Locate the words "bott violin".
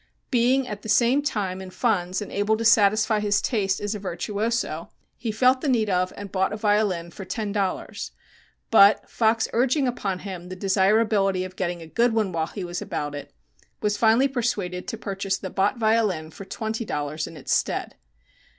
15.51-16.31